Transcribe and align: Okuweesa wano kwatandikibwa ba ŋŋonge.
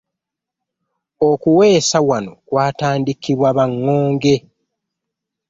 Okuweesa 1.29 1.97
wano 2.09 2.31
kwatandikibwa 2.47 3.49
ba 3.57 3.65
ŋŋonge. 3.73 4.35